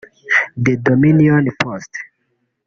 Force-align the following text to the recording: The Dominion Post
The 0.63 0.73
Dominion 0.87 1.45
Post 1.59 1.91